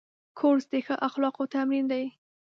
[0.37, 2.05] کورس د ښو اخلاقو تمرین دی.